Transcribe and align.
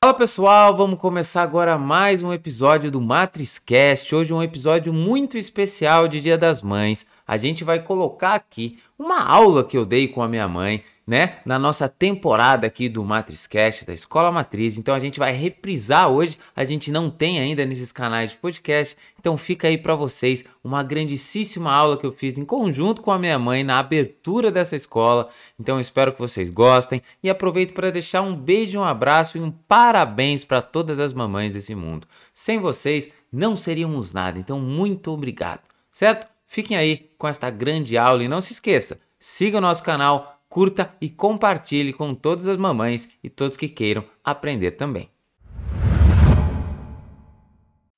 Fala 0.00 0.14
pessoal, 0.14 0.76
vamos 0.76 1.00
começar 1.00 1.42
agora 1.42 1.76
mais 1.76 2.22
um 2.22 2.32
episódio 2.32 2.88
do 2.88 3.00
MatrizCast. 3.00 4.14
Hoje 4.14 4.32
um 4.32 4.40
episódio 4.40 4.92
muito 4.92 5.36
especial 5.36 6.06
de 6.06 6.20
Dia 6.20 6.38
das 6.38 6.62
Mães. 6.62 7.04
A 7.28 7.36
gente 7.36 7.62
vai 7.62 7.78
colocar 7.78 8.34
aqui 8.34 8.78
uma 8.98 9.22
aula 9.22 9.62
que 9.62 9.76
eu 9.76 9.84
dei 9.84 10.08
com 10.08 10.22
a 10.22 10.28
minha 10.28 10.48
mãe 10.48 10.82
né, 11.06 11.38
na 11.44 11.58
nossa 11.58 11.88
temporada 11.88 12.66
aqui 12.66 12.86
do 12.86 13.02
MatrizCast, 13.04 13.86
da 13.86 13.94
Escola 13.94 14.32
Matriz. 14.32 14.78
Então 14.78 14.94
a 14.94 14.98
gente 14.98 15.18
vai 15.18 15.32
reprisar 15.32 16.10
hoje, 16.10 16.38
a 16.56 16.64
gente 16.64 16.90
não 16.90 17.10
tem 17.10 17.38
ainda 17.38 17.66
nesses 17.66 17.92
canais 17.92 18.30
de 18.30 18.36
podcast, 18.36 18.96
então 19.18 19.36
fica 19.36 19.68
aí 19.68 19.76
para 19.76 19.94
vocês 19.94 20.44
uma 20.64 20.82
grandíssima 20.82 21.70
aula 21.70 21.98
que 21.98 22.06
eu 22.06 22.12
fiz 22.12 22.38
em 22.38 22.46
conjunto 22.46 23.02
com 23.02 23.10
a 23.10 23.18
minha 23.18 23.38
mãe 23.38 23.62
na 23.62 23.78
abertura 23.78 24.50
dessa 24.50 24.76
escola. 24.76 25.28
Então 25.60 25.78
espero 25.78 26.12
que 26.12 26.20
vocês 26.20 26.50
gostem 26.50 27.02
e 27.22 27.28
aproveito 27.28 27.74
para 27.74 27.90
deixar 27.90 28.22
um 28.22 28.34
beijo, 28.34 28.78
um 28.78 28.84
abraço 28.84 29.36
e 29.36 29.40
um 29.40 29.50
parabéns 29.50 30.46
para 30.46 30.62
todas 30.62 30.98
as 30.98 31.12
mamães 31.12 31.52
desse 31.52 31.74
mundo. 31.74 32.06
Sem 32.32 32.58
vocês 32.58 33.10
não 33.30 33.54
seríamos 33.54 34.14
nada, 34.14 34.38
então 34.38 34.58
muito 34.58 35.10
obrigado, 35.10 35.62
certo? 35.92 36.37
Fiquem 36.50 36.78
aí 36.78 37.10
com 37.18 37.28
esta 37.28 37.50
grande 37.50 37.98
aula 37.98 38.24
e 38.24 38.28
não 38.28 38.40
se 38.40 38.54
esqueça, 38.54 38.98
siga 39.20 39.58
o 39.58 39.60
nosso 39.60 39.84
canal 39.84 40.40
curta 40.48 40.90
e 40.98 41.10
compartilhe 41.10 41.92
com 41.92 42.14
todas 42.14 42.48
as 42.48 42.56
mamães 42.56 43.06
e 43.22 43.28
todos 43.28 43.54
que 43.54 43.68
queiram 43.68 44.02
aprender 44.24 44.70
também. 44.70 45.10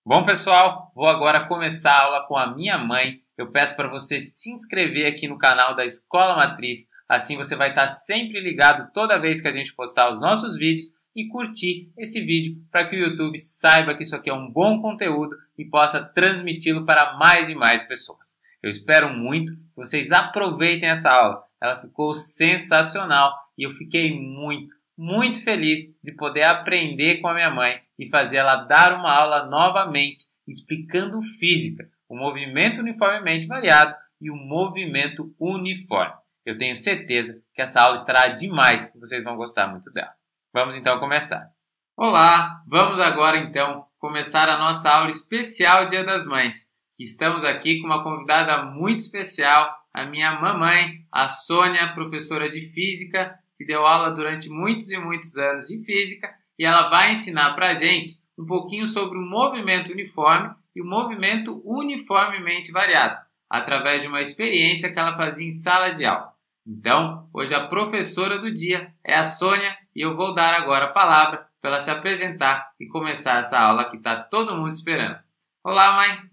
Bom, 0.05 0.25
pessoal, 0.27 0.91
vou 0.97 1.07
agora 1.07 1.47
começar 1.47 1.93
a 1.93 2.05
aula 2.05 2.27
com 2.27 2.37
a 2.37 2.53
minha 2.53 2.77
mãe. 2.77 3.21
Eu 3.39 3.53
peço 3.53 3.77
para 3.77 3.87
você 3.87 4.19
se 4.19 4.51
inscrever 4.51 5.07
aqui 5.07 5.29
no 5.29 5.39
canal 5.39 5.77
da 5.77 5.87
Escola 5.87 6.35
Matriz, 6.35 6.89
assim 7.09 7.37
você 7.37 7.55
vai 7.55 7.71
estar 7.71 7.87
sempre 7.87 8.41
ligado 8.41 8.93
toda 8.93 9.21
vez 9.21 9.41
que 9.41 9.47
a 9.47 9.53
gente 9.53 9.73
postar 9.75 10.13
os 10.13 10.19
nossos 10.19 10.57
vídeos 10.57 10.93
e 11.15 11.29
curtir 11.29 11.93
esse 11.97 12.21
vídeo 12.21 12.61
para 12.71 12.85
que 12.85 12.97
o 12.97 12.99
YouTube 12.99 13.39
saiba 13.39 13.95
que 13.95 14.03
isso 14.03 14.17
aqui 14.17 14.29
é 14.29 14.35
um 14.35 14.51
bom 14.51 14.83
conteúdo 14.83 15.37
e 15.57 15.65
possa 15.65 16.03
transmiti-lo 16.03 16.85
para 16.85 17.17
mais 17.17 17.49
e 17.49 17.55
mais 17.55 17.85
pessoas. 17.85 18.40
Eu 18.63 18.71
espero 18.71 19.13
muito 19.13 19.55
que 19.55 19.77
vocês 19.77 20.13
aproveitem 20.13 20.89
essa 20.89 21.11
aula. 21.11 21.43
Ela 21.63 21.81
ficou 21.81 22.15
sensacional 22.15 23.35
e 23.57 23.65
eu 23.65 23.71
fiquei 23.71 24.19
muito, 24.19 24.75
muito 24.97 25.43
feliz 25.43 25.81
de 26.03 26.13
poder 26.13 26.45
aprender 26.45 27.21
com 27.21 27.29
a 27.29 27.35
minha 27.35 27.51
mãe 27.51 27.81
e 27.99 28.09
fazer 28.09 28.39
ela 28.39 28.57
dar 28.57 28.99
uma 28.99 29.13
aula 29.13 29.47
novamente 29.47 30.25
explicando 30.47 31.23
física, 31.23 31.89
o 32.09 32.17
movimento 32.17 32.81
uniformemente 32.81 33.47
variado 33.47 33.95
e 34.21 34.31
o 34.31 34.37
movimento 34.37 35.35
uniforme. 35.39 36.15
Eu 36.45 36.59
tenho 36.59 36.75
certeza 36.75 37.41
que 37.55 37.63
essa 37.63 37.81
aula 37.83 37.97
estará 37.97 38.29
demais 38.29 38.95
e 38.95 38.99
vocês 38.99 39.23
vão 39.23 39.37
gostar 39.37 39.69
muito 39.69 39.91
dela. 39.93 40.13
Vamos 40.53 40.77
então 40.77 40.99
começar. 40.99 41.49
Olá, 41.97 42.63
vamos 42.67 42.99
agora 43.01 43.37
então 43.37 43.87
começar 43.99 44.51
a 44.51 44.59
nossa 44.59 44.91
aula 44.91 45.11
especial 45.11 45.89
Dia 45.89 46.05
das 46.05 46.27
Mães. 46.27 46.70
Estamos 47.01 47.43
aqui 47.47 47.81
com 47.81 47.87
uma 47.87 48.03
convidada 48.03 48.63
muito 48.63 48.99
especial, 48.99 49.75
a 49.91 50.05
minha 50.05 50.39
mamãe, 50.39 50.99
a 51.11 51.29
Sônia, 51.31 51.95
professora 51.95 52.51
de 52.51 52.61
física, 52.61 53.39
que 53.57 53.65
deu 53.65 53.87
aula 53.87 54.11
durante 54.11 54.51
muitos 54.51 54.91
e 54.91 54.99
muitos 54.99 55.35
anos 55.39 55.67
de 55.67 55.83
física, 55.83 56.31
e 56.59 56.67
ela 56.67 56.91
vai 56.91 57.13
ensinar 57.13 57.55
para 57.55 57.71
a 57.71 57.75
gente 57.75 58.17
um 58.39 58.45
pouquinho 58.45 58.87
sobre 58.87 59.17
o 59.17 59.23
movimento 59.23 59.91
uniforme 59.91 60.55
e 60.77 60.83
o 60.83 60.85
movimento 60.85 61.63
uniformemente 61.65 62.71
variado, 62.71 63.17
através 63.49 64.03
de 64.03 64.09
uma 64.09 64.21
experiência 64.21 64.93
que 64.93 64.99
ela 64.99 65.17
fazia 65.17 65.47
em 65.47 65.51
sala 65.51 65.95
de 65.95 66.05
aula. 66.05 66.35
Então, 66.67 67.31
hoje 67.33 67.55
a 67.55 67.67
professora 67.67 68.39
do 68.39 68.53
dia 68.53 68.93
é 69.03 69.15
a 69.15 69.25
Sônia 69.25 69.75
e 69.97 70.03
eu 70.03 70.15
vou 70.15 70.35
dar 70.35 70.55
agora 70.55 70.85
a 70.85 70.93
palavra 70.93 71.47
para 71.63 71.71
ela 71.71 71.81
se 71.81 71.91
apresentar 71.91 72.73
e 72.79 72.87
começar 72.87 73.39
essa 73.39 73.59
aula 73.59 73.89
que 73.89 73.97
está 73.97 74.17
todo 74.17 74.55
mundo 74.55 74.75
esperando. 74.75 75.19
Olá, 75.65 75.93
mãe! 75.93 76.30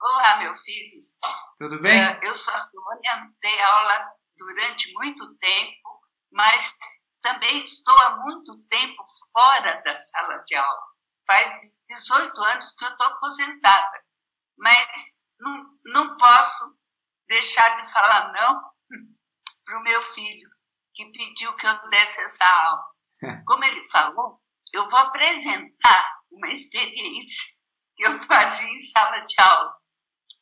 Olá, 0.00 0.38
meu 0.40 0.54
filho. 0.54 0.90
Tudo 1.58 1.80
bem? 1.80 1.98
Uh, 1.98 2.20
eu 2.22 2.34
sou 2.34 2.52
a 2.52 2.58
Sônia, 2.58 3.32
dei 3.40 3.62
aula 3.62 4.12
durante 4.36 4.92
muito 4.92 5.34
tempo, 5.38 6.00
mas 6.30 6.70
também 7.22 7.64
estou 7.64 7.96
há 8.02 8.18
muito 8.18 8.58
tempo 8.68 9.02
fora 9.32 9.82
da 9.82 9.94
sala 9.94 10.42
de 10.46 10.54
aula. 10.54 10.82
Faz 11.26 11.50
18 11.88 12.40
anos 12.42 12.74
que 12.76 12.84
eu 12.84 12.90
estou 12.90 13.06
aposentada, 13.06 14.04
mas 14.58 15.22
não, 15.40 15.64
não 15.86 16.16
posso 16.18 16.78
deixar 17.26 17.82
de 17.82 17.90
falar 17.90 18.32
não 18.32 18.60
para 19.64 19.80
o 19.80 19.82
meu 19.82 20.02
filho, 20.02 20.50
que 20.94 21.10
pediu 21.10 21.56
que 21.56 21.66
eu 21.66 21.88
desse 21.88 22.20
essa 22.20 22.44
aula. 22.44 22.84
Como 23.46 23.64
ele 23.64 23.88
falou, 23.90 24.42
eu 24.74 24.90
vou 24.90 24.98
apresentar 24.98 26.20
uma 26.30 26.48
experiência 26.48 27.56
que 27.96 28.06
eu 28.06 28.22
fazia 28.24 28.68
em 28.68 28.78
sala 28.78 29.20
de 29.26 29.40
aula. 29.40 29.75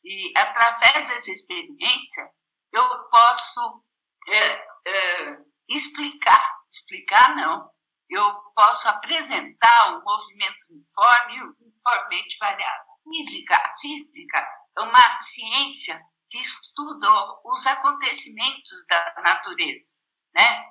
E 0.05 0.31
através 0.37 1.09
dessa 1.09 1.31
experiência, 1.31 2.29
eu 2.71 3.09
posso 3.09 3.83
é, 4.29 4.67
é, 4.87 5.37
explicar, 5.67 6.61
explicar 6.69 7.35
não, 7.35 7.67
eu 8.07 8.33
posso 8.55 8.87
apresentar 8.87 9.97
um 9.97 10.03
movimento 10.03 10.65
uniforme 10.69 11.55
uniformemente 11.59 12.37
variável. 12.39 12.85
Física, 13.03 13.75
física 13.79 14.47
é 14.77 14.81
uma 14.81 15.21
ciência 15.21 15.99
que 16.29 16.37
estuda 16.37 17.07
os 17.43 17.65
acontecimentos 17.65 18.85
da 18.87 19.15
natureza, 19.23 20.01
né? 20.35 20.69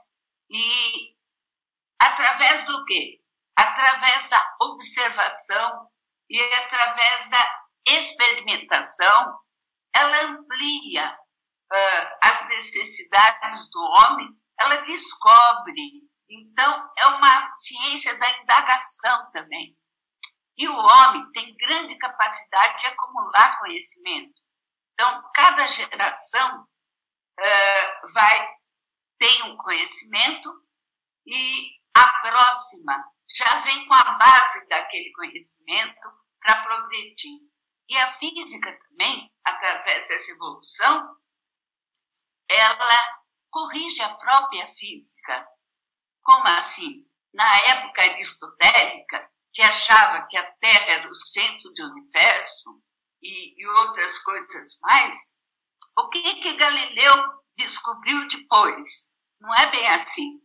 E 0.48 1.16
através 1.98 2.64
do 2.66 2.84
quê? 2.84 3.20
Através 3.56 4.28
da 4.28 4.56
observação 4.60 5.90
e 6.28 6.40
através 6.40 7.30
da 7.30 7.63
experimentação, 7.86 9.38
ela 9.94 10.24
amplia 10.24 11.12
uh, 11.12 12.16
as 12.22 12.48
necessidades 12.48 13.70
do 13.70 13.80
homem, 13.80 14.28
ela 14.58 14.76
descobre. 14.76 16.04
Então, 16.28 16.90
é 16.98 17.06
uma 17.08 17.54
ciência 17.56 18.18
da 18.18 18.38
indagação 18.40 19.30
também. 19.32 19.76
E 20.56 20.68
o 20.68 20.76
homem 20.76 21.30
tem 21.32 21.56
grande 21.56 21.98
capacidade 21.98 22.78
de 22.78 22.86
acumular 22.86 23.58
conhecimento. 23.58 24.34
Então, 24.92 25.22
cada 25.34 25.66
geração 25.66 26.62
uh, 26.62 28.12
vai 28.12 28.54
ter 29.18 29.42
um 29.44 29.56
conhecimento 29.56 30.50
e 31.26 31.70
a 31.96 32.06
próxima 32.20 33.04
já 33.30 33.58
vem 33.60 33.86
com 33.88 33.94
a 33.94 34.14
base 34.14 34.68
daquele 34.68 35.12
conhecimento 35.12 36.12
para 36.40 36.62
progredir. 36.62 37.40
E 37.88 37.98
a 37.98 38.12
física 38.12 38.78
também, 38.88 39.30
através 39.44 40.08
dessa 40.08 40.32
evolução, 40.32 41.16
ela 42.48 43.24
corrige 43.50 44.02
a 44.02 44.16
própria 44.16 44.66
física. 44.66 45.48
Como 46.22 46.46
assim? 46.48 47.06
Na 47.32 47.56
época 47.58 48.02
aristotélica, 48.02 49.30
que 49.52 49.62
achava 49.62 50.26
que 50.26 50.36
a 50.36 50.52
Terra 50.54 50.92
era 50.92 51.10
o 51.10 51.14
centro 51.14 51.72
do 51.72 51.90
universo 51.90 52.82
e, 53.22 53.60
e 53.60 53.66
outras 53.66 54.18
coisas 54.18 54.78
mais, 54.80 55.36
o 55.96 56.08
que 56.08 56.40
que 56.40 56.56
Galileu 56.56 57.14
descobriu 57.56 58.26
depois? 58.28 59.14
Não 59.40 59.54
é 59.54 59.70
bem 59.70 59.86
assim. 59.88 60.40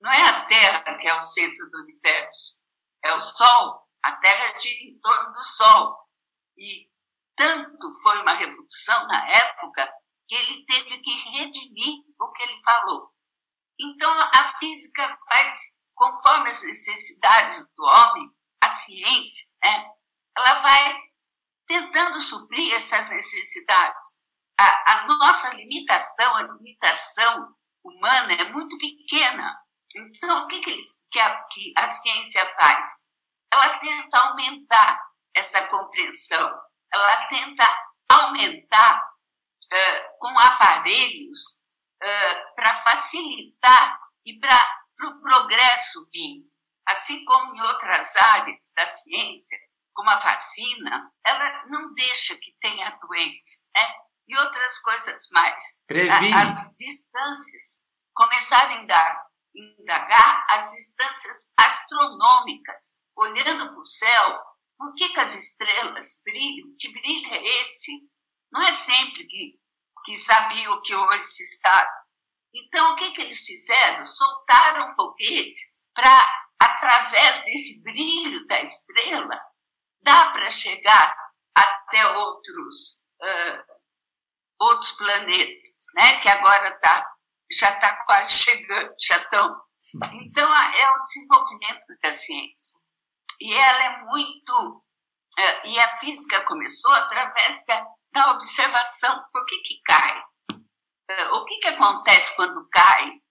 Não 0.00 0.10
é 0.10 0.22
a 0.22 0.44
Terra 0.46 0.98
que 0.98 1.06
é 1.06 1.14
o 1.14 1.22
centro 1.22 1.70
do 1.70 1.82
universo, 1.82 2.60
é 3.04 3.14
o 3.14 3.20
Sol. 3.20 3.88
A 4.02 4.16
Terra 4.16 4.58
gira 4.58 4.90
em 4.90 4.98
torno 4.98 5.32
do 5.32 5.44
Sol. 5.44 6.01
E 6.56 6.88
tanto 7.36 7.92
foi 8.02 8.20
uma 8.20 8.34
revolução 8.34 9.06
na 9.06 9.28
época 9.28 9.92
que 10.28 10.34
ele 10.34 10.64
teve 10.64 10.98
que 11.00 11.10
redimir 11.30 12.04
o 12.20 12.32
que 12.32 12.42
ele 12.42 12.62
falou. 12.62 13.10
Então, 13.78 14.10
a 14.12 14.44
física 14.58 15.18
faz 15.28 15.74
conforme 15.94 16.50
as 16.50 16.62
necessidades 16.62 17.66
do 17.76 17.84
homem, 17.84 18.30
a 18.62 18.68
ciência, 18.68 19.54
né, 19.62 19.90
ela 20.36 20.54
vai 20.60 21.00
tentando 21.66 22.20
suprir 22.20 22.74
essas 22.74 23.10
necessidades. 23.10 24.22
A, 24.58 24.92
a 24.92 25.06
nossa 25.06 25.54
limitação, 25.54 26.34
a 26.36 26.42
limitação 26.42 27.54
humana 27.84 28.32
é 28.32 28.52
muito 28.52 28.76
pequena. 28.78 29.56
Então, 29.94 30.44
o 30.44 30.48
que, 30.48 30.60
que, 30.60 30.84
que, 31.10 31.18
a, 31.18 31.42
que 31.44 31.72
a 31.76 31.90
ciência 31.90 32.46
faz? 32.54 33.06
Ela 33.52 33.78
tenta 33.78 34.18
aumentar 34.18 35.00
essa 35.34 35.68
compreensão. 35.68 36.50
Ela 36.92 37.26
tenta 37.26 37.64
aumentar 38.08 38.98
uh, 38.98 40.18
com 40.18 40.38
aparelhos 40.38 41.58
uh, 42.02 42.54
para 42.54 42.74
facilitar 42.74 43.98
e 44.24 44.38
para 44.38 44.56
o 44.56 44.92
pro 44.96 45.22
progresso 45.22 46.08
vir. 46.12 46.44
Assim 46.86 47.24
como 47.24 47.54
em 47.54 47.60
outras 47.62 48.16
áreas 48.16 48.72
da 48.76 48.86
ciência, 48.86 49.58
como 49.94 50.10
a 50.10 50.18
vacina, 50.18 51.12
ela 51.24 51.66
não 51.66 51.94
deixa 51.94 52.36
que 52.36 52.54
tenha 52.60 52.90
doentes, 53.00 53.68
né? 53.74 53.88
E 54.28 54.36
outras 54.38 54.78
coisas 54.80 55.28
mais. 55.30 55.80
Previne. 55.86 56.32
As 56.32 56.74
distâncias 56.76 57.82
começarem 58.14 58.86
a 58.90 59.22
indagar 59.54 60.46
as 60.50 60.72
distâncias 60.72 61.52
astronômicas, 61.56 63.00
olhando 63.16 63.72
para 63.72 63.80
o 63.80 63.86
céu, 63.86 64.42
por 64.82 64.94
que, 64.96 65.10
que 65.10 65.20
as 65.20 65.36
estrelas 65.36 66.20
brilham? 66.24 66.74
Que 66.76 66.92
brilho 66.92 67.32
é 67.32 67.44
esse? 67.62 67.92
Não 68.50 68.60
é 68.60 68.72
sempre 68.72 69.24
que, 69.28 69.60
que 70.04 70.16
sabiam 70.16 70.74
o 70.74 70.82
que 70.82 70.92
hoje 70.92 71.22
se 71.22 71.46
sabe. 71.60 71.88
Então, 72.52 72.92
o 72.92 72.96
que, 72.96 73.12
que 73.12 73.20
eles 73.20 73.46
fizeram? 73.46 74.04
Soltaram 74.04 74.92
foguetes 74.92 75.86
para, 75.94 76.44
através 76.60 77.44
desse 77.44 77.80
brilho 77.80 78.44
da 78.48 78.60
estrela, 78.60 79.40
dá 80.02 80.32
para 80.32 80.50
chegar 80.50 81.16
até 81.54 82.04
outros, 82.16 83.00
uh, 83.22 83.64
outros 84.58 84.90
planetas, 84.92 85.84
né? 85.94 86.18
que 86.20 86.28
agora 86.28 86.76
tá, 86.80 87.08
já 87.52 87.70
está 87.70 88.04
quase 88.04 88.32
chegando, 88.32 88.92
já 89.00 89.16
estão. 89.16 89.62
Então, 90.24 90.52
é 90.52 90.90
o 90.90 91.02
desenvolvimento 91.02 91.86
da 92.02 92.14
ciência. 92.14 92.82
E 93.42 93.52
ela 93.52 93.84
é 93.84 94.02
muito. 94.04 94.82
Uh, 95.38 95.66
e 95.66 95.78
a 95.78 95.88
física 95.96 96.44
começou 96.44 96.92
através 96.92 97.64
da, 97.66 97.86
da 98.12 98.30
observação. 98.32 99.24
Por 99.32 99.44
que, 99.46 99.56
que 99.62 99.80
cai? 99.84 100.22
Uh, 100.52 101.34
o 101.34 101.44
que, 101.44 101.58
que 101.58 101.68
acontece 101.68 102.36
quando 102.36 102.68
cai? 102.70 103.22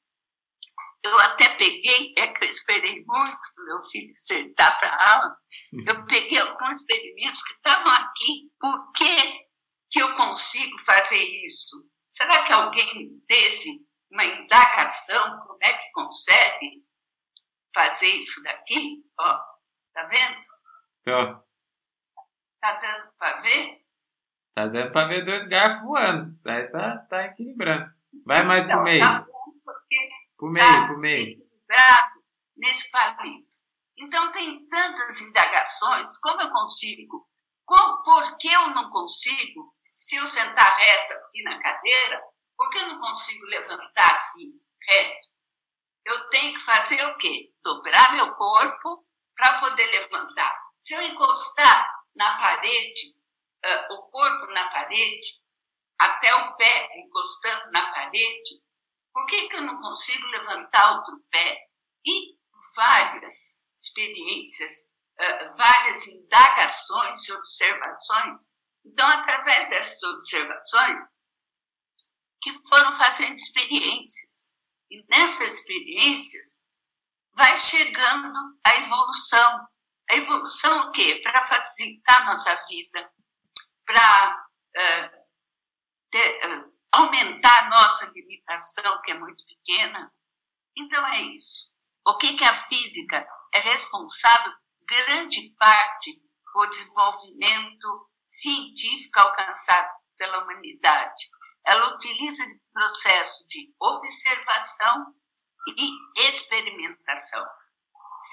eu 1.03 1.19
até 1.19 1.49
peguei, 1.55 2.13
é 2.17 2.27
que 2.27 2.45
eu 2.45 2.49
esperei 2.49 3.03
muito 3.05 3.37
meu 3.65 3.83
filho 3.83 4.13
sentar 4.15 4.77
para 4.79 4.89
a 4.89 5.13
aula, 5.15 5.35
eu 5.87 6.05
peguei 6.05 6.37
alguns 6.37 6.81
experimentos 6.81 7.41
que 7.43 7.53
estavam 7.53 7.91
aqui. 7.91 8.51
Por 8.59 8.91
que, 8.91 9.17
que 9.89 9.99
eu 9.99 10.15
consigo 10.15 10.77
fazer 10.79 11.23
isso? 11.45 11.83
Será 12.09 12.43
que 12.43 12.53
alguém 12.53 13.19
teve 13.27 13.81
uma 14.11 14.25
indagação? 14.25 15.39
Como 15.47 15.57
é 15.61 15.73
que 15.73 15.91
consegue 15.91 16.83
fazer 17.73 18.07
isso 18.07 18.43
daqui? 18.43 19.03
Ó, 19.19 19.39
tá 19.93 20.05
vendo? 20.05 20.41
Tô. 21.03 21.43
Tá 22.59 22.73
dando 22.73 23.11
para 23.17 23.41
ver? 23.41 23.81
Tá 24.53 24.67
dando 24.67 24.91
para 24.91 25.07
ver 25.07 25.25
dois 25.25 25.47
garfos 25.47 25.83
voando. 25.83 26.39
Tá, 26.43 26.67
tá, 26.67 26.97
tá 27.09 27.25
equilibrando. 27.25 27.91
Vai 28.25 28.43
mais 28.43 28.65
então, 28.65 28.77
pro 28.77 28.83
meio. 28.83 29.01
Tá 29.01 29.25
por 30.37 30.51
meio, 30.51 30.87
por 30.87 30.97
meio. 30.97 31.33
equilibrado 31.33 32.23
nesse 32.57 32.91
palito. 32.91 33.57
Então, 33.97 34.31
tem 34.31 34.67
tantas 34.67 35.21
indagações, 35.21 36.17
como 36.19 36.41
eu 36.41 36.51
consigo? 36.51 37.29
Como, 37.63 38.03
por 38.03 38.37
que 38.37 38.51
eu 38.51 38.69
não 38.69 38.89
consigo, 38.89 39.75
se 39.91 40.15
eu 40.15 40.25
sentar 40.25 40.77
reto 40.77 41.13
aqui 41.13 41.43
na 41.43 41.61
cadeira, 41.61 42.21
por 42.57 42.69
que 42.69 42.79
eu 42.79 42.87
não 42.87 42.99
consigo 42.99 43.45
levantar 43.45 44.15
assim, 44.15 44.51
reto? 44.87 45.29
Eu 46.05 46.29
tenho 46.29 46.53
que 46.53 46.59
fazer 46.59 47.03
o 47.05 47.17
quê? 47.17 47.53
Dobrar 47.63 48.13
meu 48.13 48.33
corpo 48.35 49.05
para 49.41 49.59
poder 49.59 49.87
levantar. 49.87 50.55
Se 50.79 50.93
eu 50.93 51.01
encostar 51.01 51.91
na 52.15 52.37
parede, 52.37 53.15
uh, 53.65 53.93
o 53.95 54.03
corpo 54.11 54.45
na 54.53 54.69
parede, 54.69 55.41
até 55.99 56.33
o 56.35 56.55
pé 56.57 56.89
encostando 56.99 57.71
na 57.71 57.91
parede, 57.91 58.61
por 59.11 59.25
que, 59.25 59.49
que 59.49 59.55
eu 59.55 59.63
não 59.63 59.81
consigo 59.81 60.27
levantar 60.27 60.95
outro 60.95 61.19
pé? 61.31 61.57
E 62.05 62.37
várias 62.75 63.63
experiências, 63.75 64.91
uh, 65.19 65.57
várias 65.57 66.07
indagações 66.07 67.27
observações. 67.29 68.41
Então, 68.85 69.07
através 69.07 69.69
dessas 69.71 70.03
observações, 70.03 70.99
que 72.43 72.51
foram 72.67 72.93
fazendo 72.93 73.35
experiências. 73.35 74.53
E 74.91 75.03
nessas 75.09 75.55
experiências 75.55 76.60
vai 77.35 77.57
chegando 77.57 78.33
a 78.63 78.75
evolução. 78.77 79.67
A 80.09 80.15
evolução 80.15 80.81
o 80.81 80.91
quê? 80.91 81.21
Para 81.23 81.41
facilitar 81.43 82.21
a 82.21 82.25
nossa 82.25 82.65
vida, 82.67 83.11
para 83.85 84.45
uh, 84.77 85.17
uh, 86.15 86.73
aumentar 86.91 87.65
a 87.65 87.69
nossa 87.69 88.11
limitação, 88.13 89.01
que 89.03 89.11
é 89.11 89.19
muito 89.19 89.45
pequena. 89.45 90.11
Então 90.75 91.05
é 91.07 91.21
isso. 91.21 91.71
O 92.05 92.17
que, 92.17 92.35
que 92.35 92.43
a 92.43 92.53
física 92.53 93.25
é 93.53 93.59
responsável 93.59 94.53
grande 94.87 95.55
parte 95.57 96.21
por 96.51 96.69
desenvolvimento 96.69 98.09
científico 98.27 99.19
alcançado 99.19 99.89
pela 100.17 100.43
humanidade. 100.43 101.25
Ela 101.65 101.95
utiliza 101.95 102.43
o 102.43 102.73
processo 102.73 103.45
de 103.47 103.73
observação 103.79 105.13
e 105.67 106.21
experimentação. 106.27 107.45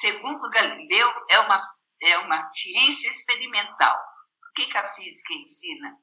Segundo 0.00 0.50
Galileu, 0.50 1.08
é 1.30 1.40
uma, 1.40 1.60
é 2.02 2.18
uma 2.18 2.50
ciência 2.50 3.08
experimental. 3.08 3.96
O 3.96 4.52
que, 4.54 4.66
que 4.66 4.76
a 4.76 4.86
física 4.92 5.34
ensina 5.34 5.96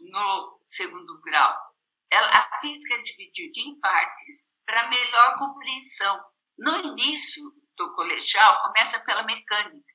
no 0.00 0.60
segundo 0.66 1.20
grau? 1.20 1.74
ela, 2.14 2.28
a 2.28 2.60
física 2.60 2.94
é 2.94 3.02
dividida 3.02 3.60
em 3.60 3.78
partes 3.80 4.52
para 4.64 4.88
melhor 4.88 5.38
compreensão. 5.38 6.24
No 6.56 6.76
início 6.92 7.42
do 7.76 7.92
colegial, 7.94 8.62
começa 8.62 9.00
pela 9.04 9.24
mecânica. 9.24 9.92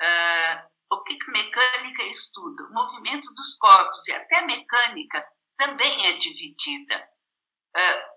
Uh, 0.00 0.96
o 0.96 1.02
que, 1.02 1.16
que 1.16 1.30
mecânica 1.32 2.02
estuda? 2.04 2.64
O 2.64 2.72
movimento 2.72 3.34
dos 3.34 3.56
corpos 3.56 4.06
e 4.06 4.12
até 4.12 4.42
mecânica 4.46 5.26
também 5.56 6.06
é 6.06 6.12
dividida. 6.12 7.08
Uh, 7.76 8.13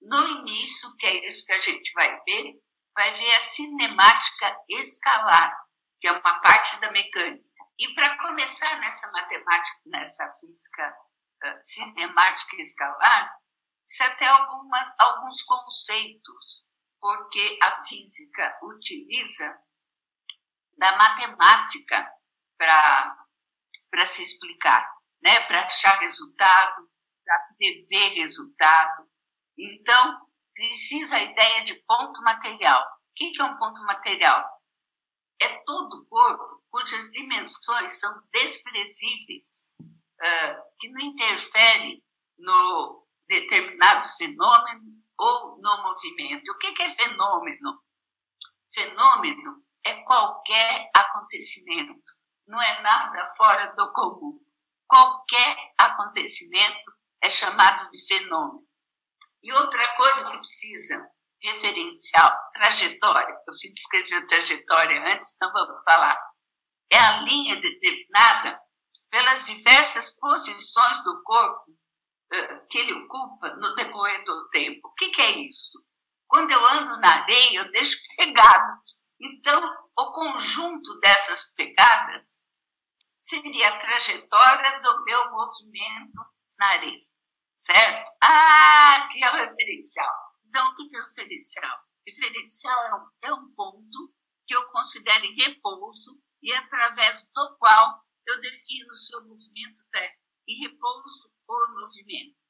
no 0.00 0.28
início, 0.40 0.94
que 0.96 1.06
é 1.06 1.28
isso 1.28 1.46
que 1.46 1.52
a 1.52 1.60
gente 1.60 1.92
vai 1.92 2.20
ver, 2.24 2.54
vai 2.96 3.12
ver 3.12 3.34
a 3.34 3.40
cinemática 3.40 4.56
escalar, 4.68 5.54
que 6.00 6.08
é 6.08 6.12
uma 6.12 6.40
parte 6.40 6.80
da 6.80 6.90
mecânica. 6.90 7.44
E 7.78 7.94
para 7.94 8.18
começar 8.18 8.78
nessa 8.80 9.10
matemática, 9.10 9.80
nessa 9.86 10.30
física 10.38 10.94
cinemática 11.62 12.56
escalar, 12.60 13.34
isso 13.88 14.04
até 14.04 14.26
algumas, 14.26 14.92
alguns 14.98 15.42
conceitos, 15.42 16.66
porque 17.00 17.58
a 17.62 17.84
física 17.84 18.58
utiliza 18.62 19.58
da 20.78 20.96
matemática 20.96 22.10
para 22.56 24.06
se 24.06 24.22
explicar, 24.22 24.88
né? 25.22 25.40
para 25.46 25.66
achar 25.66 25.98
resultado, 25.98 26.88
para 27.24 27.48
prever 27.56 28.20
resultado. 28.20 29.09
Então, 29.58 30.20
precisa 30.54 31.16
a 31.16 31.22
ideia 31.22 31.64
de 31.64 31.74
ponto 31.86 32.22
material. 32.22 32.82
O 32.82 33.14
que 33.14 33.40
é 33.40 33.44
um 33.44 33.58
ponto 33.58 33.82
material? 33.84 34.48
É 35.40 35.48
todo 35.64 35.94
o 35.94 36.06
corpo 36.06 36.62
cujas 36.70 37.10
dimensões 37.10 37.98
são 37.98 38.22
desprezíveis 38.32 39.70
que 40.78 40.88
não 40.90 41.00
interfere 41.00 42.04
no 42.38 43.06
determinado 43.28 44.08
fenômeno 44.16 45.02
ou 45.18 45.60
no 45.60 45.82
movimento. 45.82 46.50
O 46.50 46.58
que 46.58 46.82
é 46.82 46.88
fenômeno? 46.90 47.82
Fenômeno 48.72 49.64
é 49.84 49.94
qualquer 50.02 50.90
acontecimento, 50.94 52.12
não 52.46 52.60
é 52.60 52.82
nada 52.82 53.34
fora 53.34 53.74
do 53.74 53.92
comum. 53.92 54.38
Qualquer 54.86 55.56
acontecimento 55.78 56.92
é 57.22 57.30
chamado 57.30 57.90
de 57.90 58.06
fenômeno. 58.06 58.66
E 59.42 59.52
outra 59.52 59.96
coisa 59.96 60.30
que 60.30 60.38
precisa, 60.38 61.08
referencial, 61.42 62.36
trajetória. 62.52 63.34
Eu 63.46 63.54
fui 63.58 63.72
descrever 63.72 64.26
trajetória 64.26 65.14
antes, 65.14 65.34
então 65.34 65.52
vamos 65.52 65.82
falar. 65.84 66.18
É 66.92 66.98
a 66.98 67.20
linha 67.22 67.60
determinada 67.60 68.60
pelas 69.10 69.46
diversas 69.46 70.16
posições 70.18 71.02
do 71.02 71.22
corpo 71.22 71.70
uh, 71.70 72.66
que 72.68 72.78
ele 72.78 72.92
ocupa 72.92 73.54
no 73.56 73.74
decorrer 73.74 74.24
do 74.24 74.48
tempo. 74.50 74.88
O 74.88 74.94
que, 74.94 75.10
que 75.10 75.20
é 75.20 75.30
isso? 75.46 75.84
Quando 76.28 76.50
eu 76.50 76.64
ando 76.64 77.00
na 77.00 77.22
areia, 77.22 77.58
eu 77.58 77.70
deixo 77.72 77.98
pegadas. 78.16 79.10
Então, 79.20 79.60
o 79.98 80.12
conjunto 80.12 80.98
dessas 81.00 81.52
pegadas 81.54 82.40
seria 83.20 83.68
a 83.68 83.78
trajetória 83.78 84.80
do 84.80 85.04
meu 85.04 85.30
movimento 85.30 86.20
na 86.58 86.66
areia, 86.68 87.06
certo? 87.60 88.10
Ah, 88.22 89.06
que 89.12 89.22
é 89.22 89.30
o 89.30 89.34
referencial. 89.34 90.08
Então, 90.46 90.66
o 90.70 90.74
que 90.74 90.96
é 90.96 91.00
o 91.00 91.04
referencial? 91.04 91.78
Referencial 92.06 92.84
é 92.84 92.94
um, 92.94 93.10
é 93.22 93.34
um 93.34 93.54
ponto 93.54 94.14
que 94.46 94.54
eu 94.54 94.66
considero 94.68 95.26
em 95.26 95.34
repouso 95.34 96.20
e 96.42 96.52
através 96.54 97.30
do 97.34 97.56
qual 97.58 98.02
eu 98.26 98.40
defino 98.40 98.90
o 98.90 98.96
seu 98.96 99.26
movimento 99.26 99.82
é 99.94 100.16
em 100.48 100.62
repouso 100.62 101.30
ou 101.46 101.80
movimento. 101.80 102.40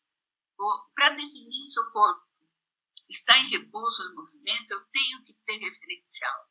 Para 0.94 1.10
definir 1.10 1.64
se 1.64 1.80
o 1.80 1.90
corpo 1.90 2.24
está 3.10 3.36
em 3.38 3.50
repouso 3.50 4.04
ou 4.04 4.10
em 4.10 4.14
movimento, 4.14 4.70
eu 4.70 4.84
tenho 4.92 5.24
que 5.24 5.34
ter 5.44 5.58
referencial. 5.58 6.48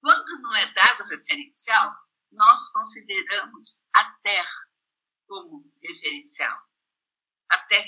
Quando 0.00 0.40
não 0.42 0.54
é 0.54 0.72
dado 0.72 1.04
referencial, 1.08 1.92
nós 2.30 2.70
consideramos 2.70 3.82
a 3.92 4.12
Terra 4.22 4.70
como 5.26 5.68
referencial. 5.82 6.66
A 7.50 7.58
Terra 7.66 7.86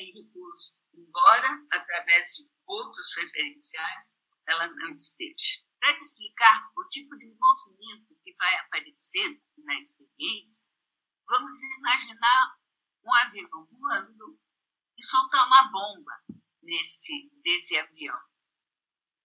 embora 0.95 1.67
através 1.71 2.37
de 2.37 2.53
outros 2.67 3.15
referenciais 3.17 4.17
ela 4.47 4.67
não 4.69 4.95
esteja. 4.95 5.63
Para 5.79 5.99
explicar 5.99 6.71
o 6.77 6.89
tipo 6.89 7.17
de 7.17 7.27
movimento 7.27 8.19
que 8.25 8.35
vai 8.37 8.57
aparecer 8.57 9.43
na 9.59 9.75
experiência, 9.75 10.69
vamos 11.29 11.59
imaginar 11.79 12.59
um 13.05 13.15
avião 13.15 13.67
voando 13.71 14.41
e 14.97 15.03
soltar 15.03 15.47
uma 15.47 15.71
bomba 15.71 16.13
nesse 16.63 17.31
desse 17.45 17.79
avião. 17.79 18.19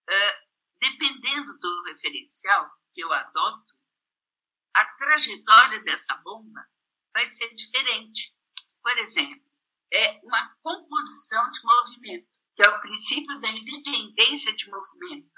Uh, 0.09 0.47
dependendo 0.79 1.57
do 1.59 1.83
referencial 1.83 2.71
que 2.93 3.01
eu 3.01 3.11
adoto, 3.11 3.73
a 4.73 4.85
trajetória 4.95 5.83
dessa 5.83 6.15
bomba 6.17 6.69
vai 7.13 7.25
ser 7.25 7.53
diferente. 7.55 8.35
Por 8.81 8.97
exemplo, 8.97 9.42
é 9.93 10.19
uma 10.23 10.55
composição 10.61 11.51
de 11.51 11.59
movimento, 11.63 12.39
que 12.55 12.63
é 12.63 12.69
o 12.69 12.79
princípio 12.79 13.39
da 13.39 13.49
independência 13.49 14.55
de 14.55 14.69
movimento. 14.69 15.31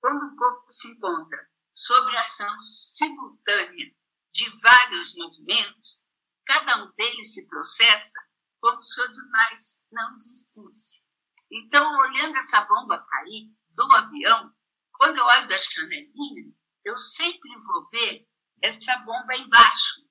Quando 0.00 0.32
o 0.32 0.36
corpo 0.36 0.70
se 0.70 0.88
encontra 0.88 1.48
sob 1.74 2.16
ação 2.16 2.58
simultânea 2.60 3.94
de 4.32 4.50
vários 4.60 5.14
movimentos, 5.14 6.04
cada 6.46 6.84
um 6.84 6.92
deles 6.92 7.34
se 7.34 7.46
processa 7.48 8.18
como 8.60 8.82
se 8.82 9.00
o 9.00 9.12
demais 9.12 9.86
não 9.92 10.10
existisse. 10.12 11.06
Então, 11.50 11.98
olhando 11.98 12.36
essa 12.36 12.64
bomba 12.64 13.06
cair 13.10 13.52
do 13.70 13.94
avião, 13.94 14.52
quando 14.92 15.16
eu 15.18 15.24
olho 15.24 15.48
da 15.48 15.58
janelinha, 15.58 16.52
eu 16.84 16.96
sempre 16.96 17.50
vou 17.58 17.86
ver 17.88 18.28
essa 18.62 18.98
bomba 18.98 19.36
embaixo, 19.36 20.08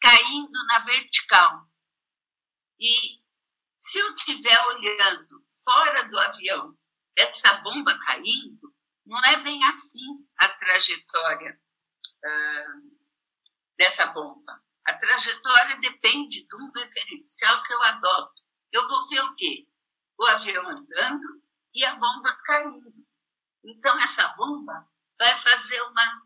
caindo 0.00 0.66
na 0.66 0.80
vertical. 0.80 1.70
E 2.78 3.19
se 3.80 3.98
eu 3.98 4.14
estiver 4.14 4.66
olhando 4.66 5.46
fora 5.64 6.06
do 6.06 6.18
avião 6.18 6.78
essa 7.16 7.54
bomba 7.62 7.98
caindo, 8.00 8.74
não 9.06 9.18
é 9.24 9.40
bem 9.40 9.64
assim 9.64 10.28
a 10.36 10.48
trajetória 10.50 11.58
uh, 12.24 12.98
dessa 13.78 14.06
bomba. 14.08 14.62
A 14.86 14.94
trajetória 14.98 15.80
depende 15.80 16.46
de 16.46 16.56
um 16.56 16.70
referencial 16.76 17.62
que 17.62 17.72
eu 17.72 17.82
adoto. 17.82 18.42
Eu 18.70 18.86
vou 18.86 19.08
ver 19.08 19.20
o 19.20 19.34
quê? 19.36 19.66
O 20.18 20.26
avião 20.26 20.68
andando 20.68 21.42
e 21.74 21.84
a 21.84 21.94
bomba 21.94 22.36
caindo. 22.44 22.92
Então, 23.64 23.98
essa 24.00 24.28
bomba 24.36 24.88
vai 25.18 25.34
fazer 25.36 25.80
uma, 25.82 26.22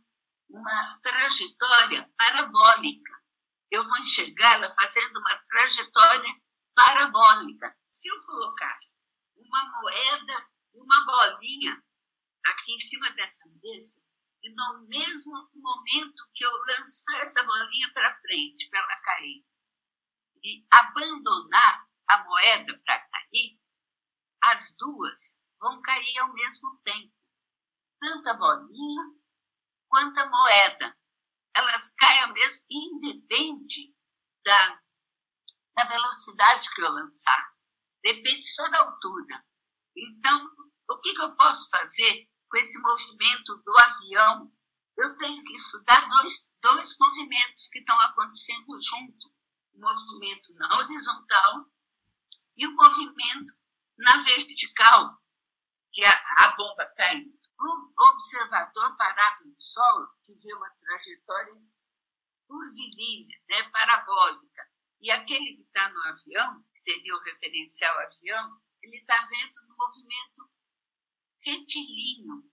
uma 0.51 0.99
trajetória 1.03 2.11
parabólica. 2.17 3.13
Eu 3.71 3.83
vou 3.85 3.99
enxergá-la 3.99 4.71
fazendo 4.71 5.19
uma 5.19 5.37
trajetória 5.49 6.44
parabólica. 6.75 7.77
Se 7.89 8.09
eu 8.09 8.21
colocar 8.23 8.79
uma 9.37 9.81
moeda 9.81 10.51
e 10.75 10.81
uma 10.83 11.05
bolinha 11.05 11.83
aqui 12.47 12.73
em 12.73 12.79
cima 12.79 13.11
dessa 13.13 13.49
mesa, 13.63 14.05
e 14.43 14.55
no 14.55 14.87
mesmo 14.87 15.51
momento 15.55 16.29
que 16.35 16.45
eu 16.45 16.51
lançar 16.51 17.21
essa 17.23 17.43
bolinha 17.43 17.93
para 17.95 18.13
frente, 18.13 18.69
para 18.69 18.81
ela 18.81 19.03
cair, 19.03 19.45
e 20.43 20.67
abandonar 20.71 21.89
a 22.09 22.25
moeda 22.25 22.79
para 22.85 23.09
cair, 23.09 23.59
as 24.43 24.77
duas 24.77 25.41
vão 25.59 25.81
cair 25.81 26.19
ao 26.19 26.33
mesmo 26.35 26.79
tempo 26.85 27.15
tanto 27.99 28.29
a 28.29 28.35
bolinha 28.35 29.03
quanto 29.89 30.19
a 30.19 30.29
moeda. 30.29 30.99
Elas 31.57 31.95
caem 31.95 32.25
ao 32.25 32.33
mesmo, 32.33 32.67
independe 32.71 33.95
da, 34.45 34.83
da 35.75 35.85
velocidade 35.85 36.71
que 36.75 36.83
eu 36.83 36.91
lançar. 36.91 37.55
Depende 38.03 38.47
só 38.47 38.69
da 38.69 38.81
altura. 38.81 39.45
Então, 39.97 40.51
o 40.91 41.01
que, 41.01 41.15
que 41.15 41.23
eu 41.23 41.35
posso 41.37 41.69
fazer 41.71 42.29
com 42.49 42.59
esse 42.59 42.81
movimento 42.81 43.63
do 43.65 43.79
avião? 43.79 44.53
Eu 44.97 45.19
tenho 45.19 45.43
que 45.43 45.55
estudar 45.55 46.09
dois, 46.09 46.53
dois 46.63 46.97
movimentos 46.99 47.69
que 47.69 47.81
estão 47.81 47.99
acontecendo 48.01 48.79
junto. 48.81 49.35
O 49.75 49.81
movimento 49.81 50.55
na 50.57 50.79
horizontal 50.79 51.67
e 52.57 52.67
o 52.67 52.77
movimento 52.77 53.55
na 53.99 54.19
vertical, 54.19 55.19
que 55.93 56.05
é 56.05 56.09
a 56.09 56.55
bomba 56.57 56.87
caindo. 56.97 57.35
Um 57.61 57.93
observador 57.97 58.97
parado 58.97 59.45
no 59.47 59.57
solo, 59.59 60.09
que 60.25 60.35
vê 60.35 60.55
uma 60.55 60.71
trajetória 60.71 61.63
curvilínea, 62.47 63.39
né, 63.49 63.63
parabólica, 63.71 64.63
e 65.05 65.11
aquele 65.11 65.57
que 65.57 65.63
está 65.65 65.87
no 65.93 66.03
avião, 66.05 66.63
que 66.73 66.81
seria 66.81 67.15
o 67.15 67.23
referencial 67.25 67.95
avião, 67.99 68.59
ele 68.83 68.97
está 68.97 69.15
vendo 69.27 69.69
no 69.69 69.77
movimento 69.77 70.51
retilíneo, 71.45 72.51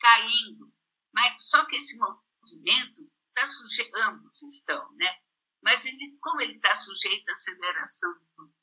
caindo. 0.00 0.74
Mas 1.14 1.48
só 1.48 1.64
que 1.66 1.76
esse 1.76 1.96
movimento 1.98 3.08
está 3.28 3.46
sujeito, 3.46 3.96
ambos 3.96 4.42
estão, 4.42 4.92
né? 4.96 5.22
Mas 5.62 5.84
ele, 5.84 6.18
como 6.20 6.40
ele 6.40 6.56
está 6.56 6.74
sujeito 6.74 7.28
à 7.28 7.32
aceleração 7.32 8.12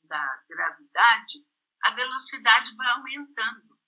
da 0.02 0.44
gravidade, 0.46 1.48
a 1.82 1.92
velocidade 1.92 2.76
vai 2.76 2.90
aumentando. 2.90 3.80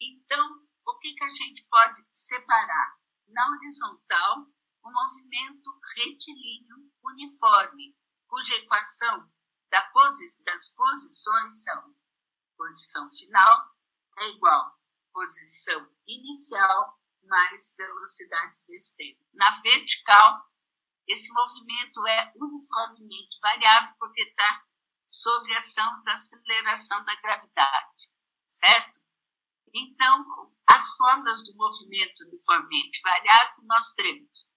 Então, 0.00 0.66
o 0.86 0.98
que, 1.00 1.12
que 1.12 1.24
a 1.24 1.28
gente 1.28 1.66
pode 1.68 2.00
separar? 2.14 2.98
Na 3.28 3.46
horizontal, 3.50 4.46
o 4.82 4.90
movimento 4.90 5.70
retilíneo 5.98 6.89
uniforme, 7.12 7.96
cuja 8.26 8.54
equação 8.56 9.30
das 9.70 10.68
posições 10.74 11.62
são 11.62 11.94
posição 12.56 13.08
final 13.10 13.74
é 14.18 14.28
igual 14.30 14.78
posição 15.12 15.88
inicial 16.06 17.00
mais 17.22 17.74
velocidade 17.76 18.58
vezes 18.66 18.94
tempo. 18.94 19.24
Na 19.32 19.50
vertical, 19.62 20.44
esse 21.06 21.32
movimento 21.32 22.06
é 22.06 22.32
uniformemente 22.36 23.38
variado 23.40 23.94
porque 23.98 24.22
está 24.22 24.64
sob 25.06 25.54
ação 25.54 26.02
da 26.04 26.12
aceleração 26.12 27.04
da 27.04 27.14
gravidade, 27.20 28.12
certo? 28.46 29.00
Então, 29.74 30.52
as 30.68 30.96
formas 30.96 31.42
do 31.44 31.56
movimento 31.56 32.24
uniformemente 32.24 33.00
variado 33.02 33.52
nós 33.66 33.92
temos. 33.94 34.49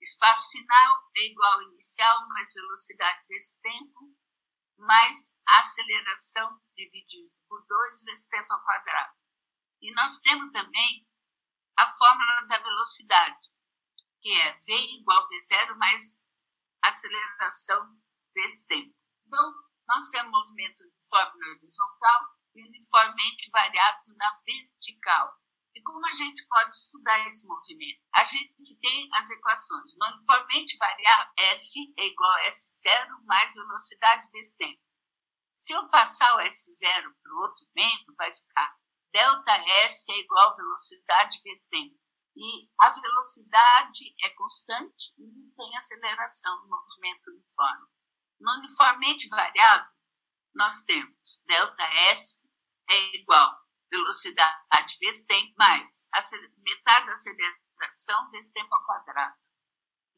Espaço 0.00 0.50
final 0.50 1.10
é 1.16 1.26
igual 1.26 1.52
ao 1.54 1.62
inicial 1.62 2.28
mais 2.28 2.52
velocidade 2.54 3.26
vezes 3.28 3.58
tempo, 3.60 4.16
mais 4.78 5.38
aceleração 5.46 6.60
dividido 6.74 7.30
por 7.48 7.64
2 7.66 8.04
vezes 8.04 8.26
tempo 8.28 8.52
ao 8.52 8.64
quadrado. 8.64 9.14
E 9.82 9.92
nós 9.94 10.18
temos 10.20 10.50
também 10.52 11.06
a 11.78 11.88
fórmula 11.88 12.46
da 12.46 12.58
velocidade, 12.58 13.48
que 14.22 14.32
é 14.40 14.58
v 14.60 14.72
igual 14.98 15.22
a 15.22 15.28
v0 15.28 15.76
mais 15.76 16.26
aceleração 16.82 17.98
vezes 18.34 18.66
tempo. 18.66 18.94
Então, 19.26 19.54
nós 19.86 20.10
temos 20.10 20.30
movimento 20.30 20.82
uniforme 20.82 21.40
na 21.40 21.48
horizontal 21.56 22.28
e 22.54 22.68
uniformemente 22.68 23.50
variado 23.50 24.16
na 24.16 24.40
vertical. 24.46 25.40
E 25.74 25.82
como 25.82 26.04
a 26.06 26.10
gente 26.10 26.46
pode 26.48 26.74
estudar 26.74 27.26
esse 27.26 27.46
movimento? 27.46 28.00
A 28.14 28.24
gente 28.24 28.78
tem 28.80 29.08
as 29.14 29.30
equações. 29.30 29.94
Uniformemente 29.94 30.76
variado, 30.76 31.32
S 31.36 31.94
é 31.98 32.06
igual 32.06 32.32
a 32.32 32.48
S0 32.48 33.24
mais 33.24 33.54
velocidade 33.54 34.30
vezes 34.32 34.54
tempo. 34.56 34.80
Se 35.58 35.72
eu 35.72 35.88
passar 35.90 36.34
o 36.36 36.40
S0 36.40 37.02
para 37.22 37.34
o 37.34 37.40
outro 37.42 37.66
membro, 37.74 38.14
vai 38.16 38.34
ficar 38.34 38.80
delta 39.12 39.52
S 39.84 40.10
é 40.12 40.18
igual 40.18 40.50
a 40.50 40.56
velocidade 40.56 41.40
vezes 41.42 41.66
tempo. 41.66 41.98
E 42.36 42.70
a 42.80 42.90
velocidade 42.90 44.14
é 44.24 44.30
constante 44.30 45.12
e 45.18 45.26
não 45.26 45.50
tem 45.56 45.76
aceleração 45.76 46.62
no 46.62 46.70
movimento 46.70 47.30
uniforme. 47.30 47.86
No 48.40 48.52
uniformemente 48.52 49.28
variado, 49.28 49.92
nós 50.54 50.84
temos 50.84 51.42
ΔS 51.46 52.46
é 52.88 53.16
igual 53.16 53.59
velocidade 53.90 54.60
vezes 55.00 55.26
tempo 55.26 55.54
mais 55.58 56.08
metade 56.58 57.06
da 57.06 57.12
aceleração 57.12 58.30
vezes 58.30 58.52
tempo 58.52 58.74
ao 58.74 58.84
quadrado. 58.84 59.36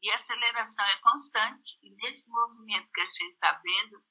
E 0.01 0.11
a 0.11 0.15
aceleração 0.15 0.85
é 0.85 0.99
constante, 0.99 1.79
e 1.81 1.95
nesse 1.95 2.29
movimento 2.29 2.91
que 2.91 3.01
a 3.01 3.05
gente 3.05 3.33
está 3.33 3.53
vendo, 3.63 4.03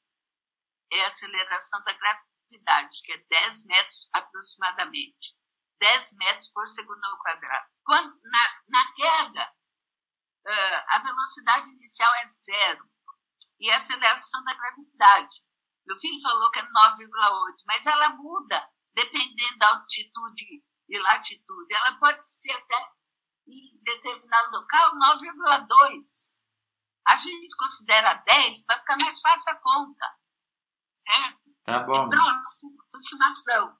é 0.90 1.04
a 1.04 1.06
aceleração 1.06 1.82
da 1.84 1.92
gravidade, 1.92 3.02
que 3.04 3.12
é 3.12 3.18
10 3.18 3.66
metros 3.66 4.08
aproximadamente. 4.12 5.36
10 5.80 6.16
metros 6.16 6.48
por 6.48 6.66
segundo 6.66 7.04
ao 7.04 7.18
quadrado. 7.18 7.68
Quando, 7.84 8.20
na, 8.22 8.62
na 8.68 8.92
queda, 8.94 9.54
uh, 10.46 10.84
a 10.88 10.98
velocidade 11.00 11.70
inicial 11.70 12.14
é 12.14 12.24
zero 12.24 12.90
e 13.60 13.70
a 13.70 13.76
aceleração 13.76 14.42
da 14.44 14.54
gravidade 14.54 15.44
meu 15.86 15.98
filho 15.98 16.20
falou 16.22 16.50
que 16.50 16.60
é 16.60 16.62
9,8, 16.62 16.70
mas 17.66 17.86
ela 17.86 18.08
muda 18.10 18.70
dependendo 18.94 19.58
da 19.58 19.68
altitude 19.70 20.62
e 20.88 20.98
latitude. 20.98 21.74
Ela 21.74 21.98
pode 21.98 22.26
ser 22.26 22.52
até 22.52 22.90
em 23.46 23.82
determinado 23.82 24.58
local 24.58 24.92
9,2. 24.94 26.40
A 27.08 27.16
gente 27.16 27.56
considera 27.56 28.14
10 28.14 28.66
para 28.66 28.78
ficar 28.78 28.96
mais 29.00 29.20
fácil 29.20 29.52
a 29.52 29.56
conta, 29.56 30.06
certo? 30.94 31.50
Tá 31.64 31.80
bom. 31.80 32.06
É 32.06 32.08
próximo, 32.08 32.82
aproximação. 32.82 33.76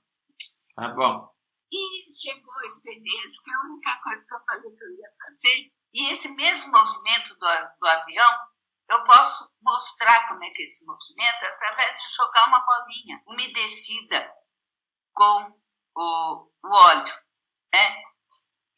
Tá 0.75 0.89
bom. 0.89 1.33
E 1.71 2.03
chegou 2.21 2.53
a 2.59 2.67
experiência, 2.67 3.43
que 3.45 3.51
é 3.51 3.55
a 3.55 3.61
única 3.61 4.01
coisa 4.03 4.27
que 4.27 4.35
eu 4.35 4.45
falei 4.45 4.77
que 4.77 4.85
eu 4.85 4.91
ia 4.91 5.09
fazer. 5.25 5.73
E 5.95 6.11
esse 6.11 6.35
mesmo 6.35 6.73
movimento 6.73 7.35
do, 7.35 7.47
do 7.81 7.87
avião, 7.87 8.39
eu 8.91 9.05
posso 9.05 9.51
mostrar 9.63 10.29
como 10.29 10.45
é 10.45 10.51
que 10.51 10.63
é 10.63 10.65
esse 10.65 10.85
movimento 10.85 11.45
através 11.45 12.03
de 12.03 12.15
jogar 12.15 12.49
uma 12.49 12.61
bolinha 12.61 13.23
umedecida 13.27 14.33
com 15.13 15.61
o, 15.97 16.51
o 16.65 16.69
óleo. 16.69 17.15
Né? 17.73 18.03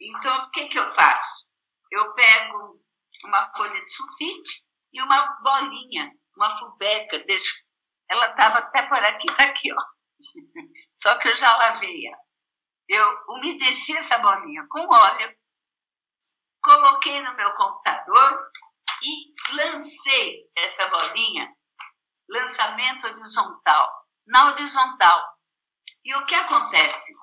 Então, 0.01 0.45
o 0.45 0.51
que, 0.51 0.69
que 0.69 0.79
eu 0.79 0.91
faço? 0.93 1.47
Eu 1.91 2.13
pego 2.15 2.81
uma 3.25 3.53
folha 3.57 3.85
de 3.85 3.91
sulfite 3.91 4.67
e 4.93 5.03
uma 5.03 5.27
bolinha, 5.43 6.11
uma 6.37 6.51
fubeca, 6.51 7.19
deixo. 7.21 7.65
Ela 8.11 8.31
estava 8.31 8.59
até 8.59 8.87
por 8.87 8.99
aqui, 8.99 9.27
tá 9.37 9.45
aqui, 9.45 9.73
ó. 9.73 9.95
Só 10.95 11.19
que 11.19 11.29
eu 11.29 11.37
já 11.37 11.57
lavei. 11.57 12.03
Eu 12.89 13.25
umedeci 13.29 13.97
essa 13.97 14.19
bolinha 14.19 14.67
com 14.69 14.81
óleo, 14.81 15.37
coloquei 16.63 17.21
no 17.23 17.35
meu 17.35 17.53
computador 17.55 18.51
e 19.03 19.55
lancei 19.57 20.51
essa 20.57 20.89
bolinha, 20.89 21.55
lançamento 22.29 23.07
horizontal, 23.07 23.91
na 24.27 24.53
horizontal. 24.53 25.34
E 26.05 26.15
o 26.15 26.27
que 26.27 26.35
acontece? 26.35 27.15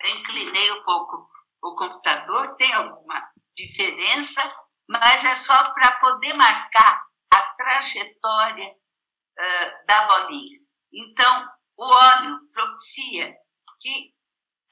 Eu 0.00 0.16
inclinei 0.16 0.70
um 0.72 0.84
pouco 0.84 1.28
o 1.62 1.74
computador, 1.74 2.54
tem 2.54 2.72
alguma 2.72 3.32
diferença, 3.56 4.40
mas 4.88 5.24
é 5.24 5.34
só 5.34 5.72
para 5.72 5.96
poder 5.96 6.32
marcar 6.34 7.04
a 7.32 7.42
trajetória 7.54 8.70
uh, 8.70 9.86
da 9.86 10.06
bolinha. 10.06 10.60
Então, 10.92 11.48
o 11.76 11.84
óleo 11.84 12.38
propicia 12.52 13.34
que 13.80 14.14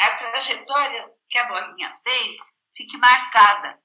a 0.00 0.10
trajetória 0.16 1.12
que 1.28 1.38
a 1.38 1.48
bolinha 1.48 1.94
fez 2.06 2.60
fique 2.76 2.96
marcada 2.96 3.82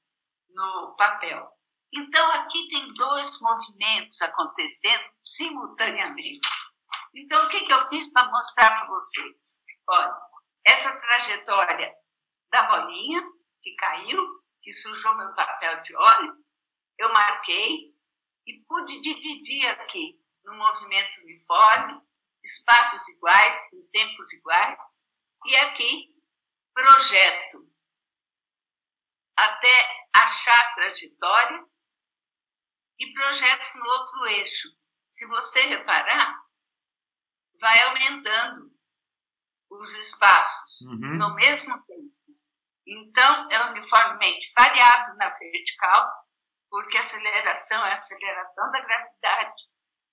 no 0.50 0.96
papel. 0.96 1.50
Então, 1.94 2.32
aqui 2.32 2.68
tem 2.68 2.94
dois 2.94 3.42
movimentos 3.42 4.22
acontecendo 4.22 5.04
simultaneamente. 5.24 6.48
Então, 7.14 7.46
o 7.46 7.50
que, 7.50 7.66
que 7.66 7.74
eu 7.74 7.88
fiz 7.88 8.12
para 8.12 8.30
mostrar 8.30 8.76
para 8.76 8.88
vocês? 8.88 9.60
Olha, 9.88 10.16
essa 10.66 11.00
trajetória 11.00 11.94
da 12.50 12.64
bolinha 12.68 13.22
que 13.62 13.76
caiu, 13.76 14.44
que 14.62 14.72
sujou 14.72 15.16
meu 15.18 15.34
papel 15.34 15.82
de 15.82 15.96
óleo, 15.96 16.36
eu 16.98 17.12
marquei 17.12 17.94
e 18.46 18.64
pude 18.68 19.02
dividir 19.02 19.68
aqui 19.68 20.20
no 20.44 20.56
movimento 20.56 21.22
uniforme, 21.22 22.02
espaços 22.44 23.08
iguais, 23.10 23.74
em 23.74 23.88
tempos 23.88 24.34
iguais, 24.34 25.06
e 25.46 25.56
aqui 25.58 26.16
projeto 26.74 27.70
até 29.36 30.06
achar 30.14 30.60
a 30.60 30.74
trajetória 30.74 31.66
e 33.00 33.14
projeto 33.14 33.76
no 33.76 33.86
outro 33.86 34.26
eixo. 34.28 34.70
Se 35.10 35.28
você 35.28 35.62
reparar, 35.62 36.41
vai 37.62 37.82
aumentando 37.84 38.72
os 39.70 39.94
espaços 40.00 40.82
uhum. 40.88 41.18
no 41.18 41.36
mesmo 41.36 41.82
tempo. 41.86 42.12
Então, 42.86 43.50
é 43.50 43.70
uniformemente 43.70 44.52
variado 44.58 45.16
na 45.16 45.30
vertical, 45.30 46.12
porque 46.70 46.98
a 46.98 47.02
aceleração 47.02 47.86
é 47.86 47.92
a 47.92 47.94
aceleração 47.94 48.70
da 48.72 48.82
gravidade, 48.82 49.64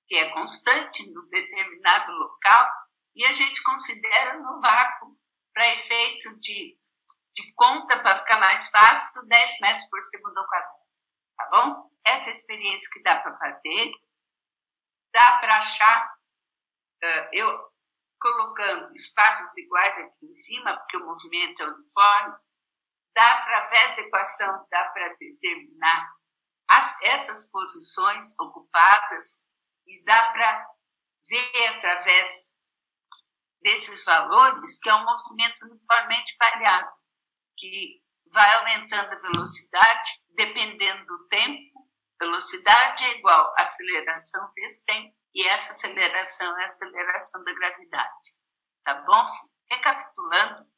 que 0.06 0.16
é 0.16 0.30
constante 0.30 1.10
no 1.10 1.28
determinado 1.28 2.12
local, 2.12 2.70
e 3.16 3.24
a 3.24 3.32
gente 3.32 3.62
considera 3.62 4.38
no 4.38 4.60
vácuo, 4.60 5.18
para 5.52 5.74
efeito 5.74 6.38
de, 6.38 6.78
de 7.34 7.52
conta, 7.54 8.00
para 8.00 8.18
ficar 8.18 8.38
mais 8.38 8.68
fácil, 8.70 9.26
10 9.26 9.60
metros 9.60 9.88
por 9.90 10.04
segundo 10.04 10.38
ao 10.38 10.46
quadrado. 10.46 10.78
Tá 11.36 11.48
bom? 11.50 11.90
Essa 12.04 12.30
experiência 12.30 12.88
que 12.92 13.02
dá 13.02 13.18
para 13.20 13.34
fazer, 13.34 13.90
dá 15.12 15.38
para 15.38 15.56
achar, 15.56 16.17
eu 17.32 17.68
colocando 18.20 18.94
espaços 18.94 19.56
iguais 19.56 19.98
aqui 19.98 20.26
em 20.26 20.34
cima, 20.34 20.76
porque 20.76 20.96
o 20.96 21.06
movimento 21.06 21.62
é 21.62 21.66
uniforme, 21.66 22.36
dá 23.14 23.38
através 23.38 23.96
da 23.96 24.02
equação, 24.02 24.66
dá 24.70 24.84
para 24.90 25.14
determinar 25.14 26.12
as, 26.68 27.00
essas 27.02 27.50
posições 27.50 28.26
ocupadas 28.38 29.46
e 29.86 30.04
dá 30.04 30.32
para 30.32 30.66
ver 31.28 31.76
através 31.76 32.52
desses 33.60 34.04
valores 34.04 34.78
que 34.80 34.88
é 34.88 34.94
um 34.94 35.04
movimento 35.04 35.64
uniformemente 35.64 36.36
variado, 36.38 36.90
que 37.56 38.02
vai 38.32 38.54
aumentando 38.56 39.12
a 39.12 39.20
velocidade 39.20 40.22
dependendo 40.30 41.04
do 41.06 41.26
tempo. 41.28 41.88
Velocidade 42.20 43.04
é 43.04 43.18
igual 43.18 43.54
aceleração 43.58 44.50
vezes 44.54 44.84
tempo, 44.84 45.16
e 45.38 45.46
essa 45.46 45.72
aceleração 45.72 46.58
é 46.58 46.62
a 46.62 46.66
aceleração 46.66 47.44
da 47.44 47.54
gravidade. 47.54 48.36
Tá 48.82 49.02
bom? 49.02 49.24
Recapitulando, 49.70 50.68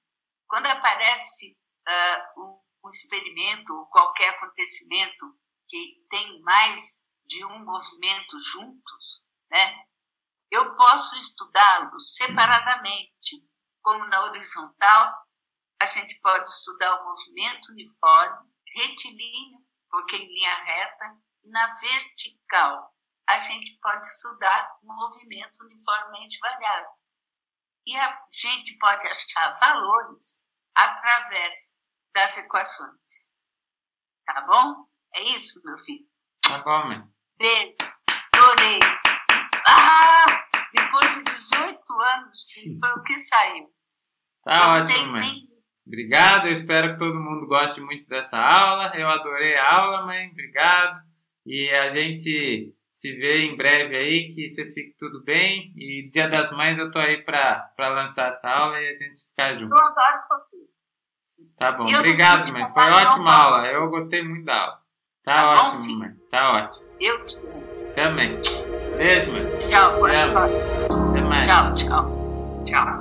quando 0.47 0.67
aparece 0.67 1.57
uh, 1.89 2.41
um, 2.43 2.63
um 2.85 2.91
experimento 2.91 3.73
ou 3.73 3.87
qualquer 3.87 4.35
acontecimento 4.35 5.35
que 5.67 6.05
tem 6.11 6.43
mais 6.43 7.03
de 7.25 7.43
um 7.47 7.65
movimento 7.65 8.39
juntos, 8.39 9.25
né? 9.51 9.83
Eu 10.51 10.77
posso 10.77 11.17
estudá-los 11.17 12.17
separadamente, 12.17 13.43
como 13.81 14.05
na 14.09 14.25
horizontal, 14.25 15.15
a 15.81 15.87
gente 15.87 16.21
pode 16.21 16.51
estudar 16.51 17.01
o 17.01 17.05
movimento 17.07 17.73
uniforme, 17.73 18.51
retilíneo, 18.75 19.65
porque 19.89 20.17
em 20.17 20.27
linha 20.27 20.55
reta, 20.65 21.19
e 21.45 21.51
na 21.51 21.75
vertical, 21.77 22.95
a 23.31 23.39
gente 23.39 23.79
pode 23.81 24.05
estudar 24.07 24.69
movimento 24.83 25.65
uniformemente 25.65 26.39
variado. 26.41 26.89
E 27.87 27.97
a 27.97 28.19
gente 28.29 28.77
pode 28.79 29.07
achar 29.07 29.55
valores 29.55 30.43
através 30.75 31.75
das 32.13 32.39
equações. 32.39 33.31
Tá 34.27 34.41
bom? 34.43 34.85
É 35.15 35.23
isso, 35.23 35.61
meu 35.65 35.79
filho? 35.79 36.05
Tá 36.43 36.59
bom, 36.65 36.89
mãe. 36.89 37.03
Beijo. 37.39 37.77
Adorei. 38.35 38.81
Ah! 39.69 40.45
Depois 40.73 41.15
de 41.15 41.25
18 41.25 42.01
anos, 42.01 42.47
foi 42.81 42.91
o 42.93 43.03
que 43.05 43.19
saiu. 43.19 43.73
Tá 44.45 44.55
Não 44.55 44.83
ótimo, 44.83 45.13
mãe. 45.13 45.21
Nem... 45.21 45.51
Obrigado, 45.87 46.47
eu 46.47 46.53
espero 46.53 46.93
que 46.93 46.99
todo 46.99 47.19
mundo 47.19 47.47
goste 47.47 47.81
muito 47.81 48.07
dessa 48.07 48.39
aula. 48.39 48.93
Eu 48.97 49.09
adorei 49.09 49.57
a 49.57 49.75
aula, 49.75 50.07
mãe. 50.07 50.31
Obrigado. 50.31 51.01
E 51.47 51.71
a 51.71 51.89
gente 51.91 52.75
se 53.01 53.13
vê 53.13 53.47
em 53.47 53.57
breve 53.57 53.97
aí, 53.97 54.29
que 54.29 54.47
você 54.47 54.67
fique 54.67 54.95
tudo 54.99 55.25
bem. 55.25 55.73
E 55.75 56.11
Dia 56.13 56.29
das 56.29 56.51
Mães 56.53 56.79
eu 56.79 56.91
tô 56.91 56.99
aí 56.99 57.23
para 57.23 57.73
lançar 57.79 58.29
essa 58.29 58.47
aula 58.47 58.79
e 58.79 58.89
a 58.89 58.93
gente 58.93 59.25
ficar 59.25 59.57
junto. 59.57 59.73
Eu 59.73 59.87
adoro 59.87 60.23
você. 60.29 60.57
Tá 61.57 61.73
bom, 61.73 61.85
obrigado, 61.85 62.53
mãe. 62.53 62.71
Foi 62.73 62.91
ótima 62.91 63.33
aula. 63.33 63.61
Eu 63.67 63.89
gostei 63.89 64.23
muito 64.23 64.45
da 64.45 64.55
aula. 64.55 64.81
Tá, 65.25 65.33
tá 65.33 65.51
ótimo, 65.53 65.83
bom, 65.83 65.99
mãe. 65.99 66.15
Tá 66.31 66.53
ótimo. 66.53 66.87
Eu 67.01 67.27
te 67.27 67.37
amo. 67.39 67.95
Também. 67.95 68.39
Beijo, 68.99 69.33
mãe. 69.33 69.57
Tchau, 69.57 70.05
Até 70.05 71.21
mais. 71.23 71.47
Tchau, 71.47 71.75
tchau. 71.75 72.65
Tchau. 72.67 73.00